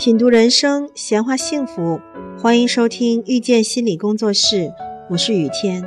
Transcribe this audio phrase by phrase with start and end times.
[0.00, 2.00] 品读人生，闲话幸福，
[2.38, 4.72] 欢迎收听遇见心理工作室，
[5.10, 5.84] 我是雨天。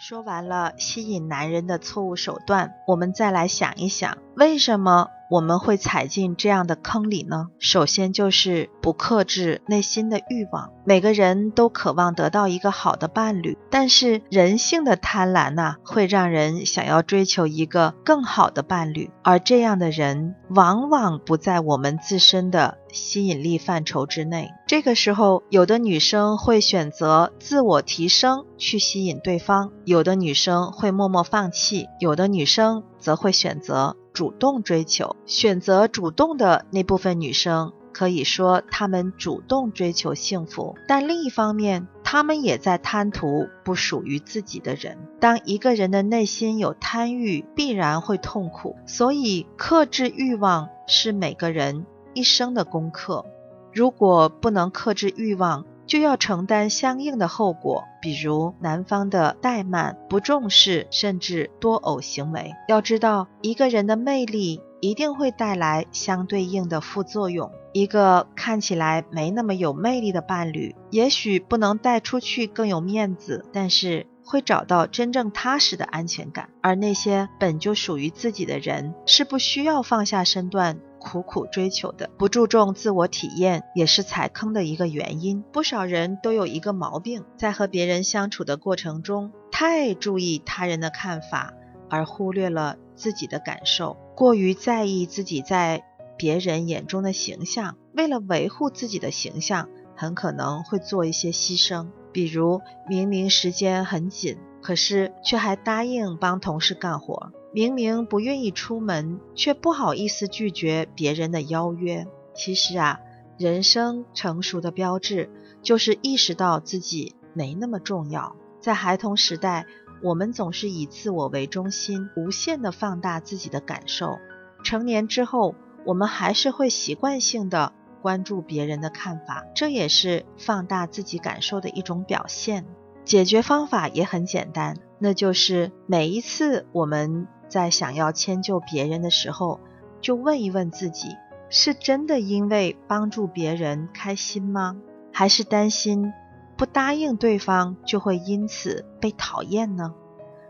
[0.00, 5.10] 说完了吸引男人的错误手段，我们再来想一想，为什么？
[5.30, 7.46] 我们会踩进这样的坑里呢？
[7.60, 10.72] 首先就是不克制内心的欲望。
[10.84, 24.50] 每个人都渴望得到一个好的伴侣，但是人性的贪婪呐，会让人想要追求一个更好的伴侣，而这样的人往往不在我们自身的吸引力范畴之内。
[24.66, 33.96] 这个时候，有的女生会选择自我提升去吸引对方，有的女生会默默放弃，有的女生则会选择。
[34.12, 44.98] 主动追求，选择主动的那部分女生，可以说她们主动追求幸福，但另一方面，她们也在贪图不属于自己的人。
[45.20, 53.24] 当一个人的内心有贪欲，必然会痛苦，所以克制欲望是每个人一生的功课。
[53.72, 62.52] 如果不能克制欲望，就要承担相应的后果，比如男方的怠慢、不重视，甚至多偶行为。
[62.68, 67.50] 要知道，一个人的魅力一定会带来相对应的副作用。
[67.72, 76.48] 一个看起来没那么有魅力的伴侣，也许不能带出去更有面子，但是会找到真正踏实的安全感。
[76.62, 80.78] 而那些本就属于自己的人，是不需要放下身段。
[81.02, 85.42] 苦苦追求的，不注重自我体验，也是踩坑的一个原因。
[85.50, 91.54] 不少人都有一个毛病，在和别人相处的过程中，太注意他人的看法，
[91.88, 95.82] 而忽略了自己的感受，过于在意自己在
[96.18, 97.78] 别人眼中的形象。
[97.94, 107.32] 为了维护自己的形象，很可能会做一些牺牲，比如明明时间很紧，可是却还答应帮同事干活。
[107.52, 112.06] 明明不愿意出门，却不好意思拒绝别人的邀约。
[112.34, 113.00] 其实啊，
[113.38, 115.30] 人生成熟的标志
[115.62, 118.36] 就是意识到自己没那么重要。
[118.60, 119.66] 在孩童时代，
[120.02, 124.18] 我们总是以自我为中心，无限的放大自己的感受。
[124.62, 125.54] 成年之后，
[125.84, 132.64] 我们还是会习惯性的关注别人的看法，这也是放大自己感受的一种表现。
[133.04, 137.28] 解决方法也很简单，那就是每一次我们。
[137.50, 139.58] 在想要迁就别人的时候，
[140.00, 141.16] 就问一问自己：
[141.48, 144.76] 是真的因为帮助别人开心吗？
[145.12, 146.12] 还是担心
[146.56, 149.92] 不答应对方就会因此被讨厌呢？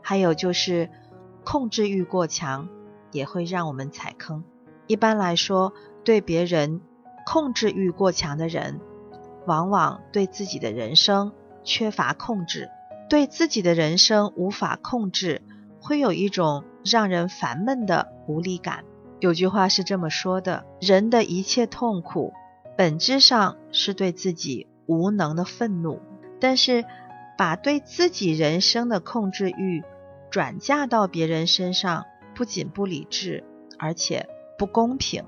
[0.00, 0.88] 还有就是
[1.44, 2.70] 控制欲过强，
[3.12, 4.42] 也会让我们踩坑。
[4.86, 6.80] 一般来说，对别人
[7.26, 8.80] 控制欲过强的人，
[9.46, 11.32] 往往对自己的人生
[11.64, 12.70] 缺乏控制，
[13.10, 15.42] 对自己的人生无法控制。
[15.80, 18.84] 会有一种让人烦闷的无力感。
[19.20, 22.32] 有句话是这么说的：人的一切痛苦，
[22.76, 26.00] 本质上是对自己无能的愤怒。
[26.40, 26.84] 但是，
[27.36, 29.82] 把对自己人生的控制欲
[30.30, 32.04] 转嫁到别人身上，
[32.34, 33.42] 不仅不理智，
[33.78, 35.24] 而且不公平。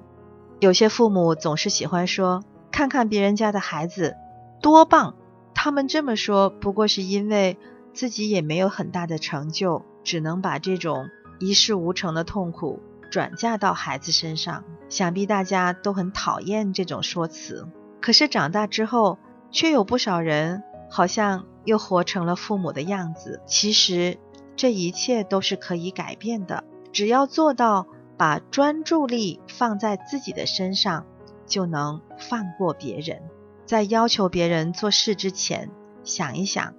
[0.61, 2.43] 有些父母总是喜欢说
[2.73, 4.17] ：“看看别人家的孩子
[4.61, 5.15] 多棒。”
[5.55, 7.59] 他们这么说，不过是因为
[7.93, 9.85] 自己也没有很大的成就。
[10.05, 12.81] 只能把这种一事无成的痛苦
[13.11, 17.69] 转嫁到孩子身上，想必大家都很讨厌这种说辞。
[18.01, 19.19] 可是长大之后，
[19.51, 23.43] 却有不少人好像又活成了父母的样子。
[23.45, 24.17] 其实
[24.57, 27.87] 这一切都是可以改变的，只要做到
[28.19, 31.07] 把专注力放在自己的身上，
[31.47, 33.23] 就能放过别人。
[33.65, 35.71] 在要求别人做事之前，
[36.03, 36.75] 想一想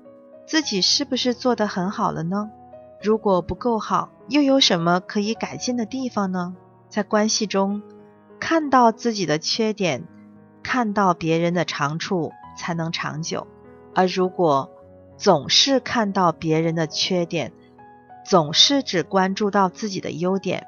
[0.45, 2.51] 自己是不是做得很好了呢？
[3.01, 6.55] 如果不够好，又有什么可以改进的地方呢？
[6.89, 7.81] 在关系中，
[8.39, 10.03] 看到自己的缺点，
[10.61, 13.47] 看到别人的长处，才能长久。
[13.95, 14.69] 而如果
[15.15, 17.53] 总是看到别人的缺点，
[18.25, 20.67] 总是只关注到自己的优点，